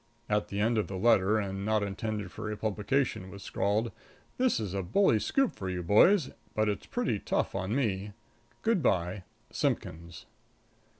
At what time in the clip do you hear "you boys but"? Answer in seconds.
5.69-6.67